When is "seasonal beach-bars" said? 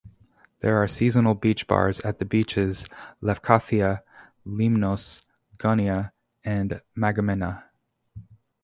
0.87-1.99